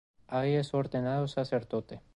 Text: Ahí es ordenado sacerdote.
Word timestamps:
Ahí 0.25 0.55
es 0.55 0.73
ordenado 0.73 1.27
sacerdote. 1.27 2.01